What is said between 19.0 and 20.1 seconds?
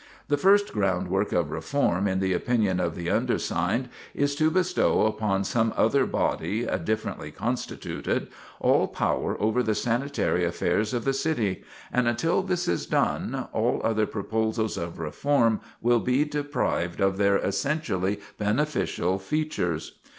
features.